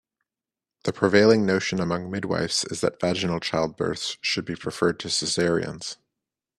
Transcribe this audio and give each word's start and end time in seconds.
The 0.83 0.93
prevailing 0.93 1.45
notion 1.45 1.79
among 1.79 2.09
midwifes 2.09 2.65
is 2.71 2.81
that 2.81 2.99
vaginal 2.99 3.39
childbirths 3.39 4.17
should 4.19 4.45
be 4.45 4.55
preferred 4.55 4.99
to 5.01 5.09
cesareans. 5.09 5.97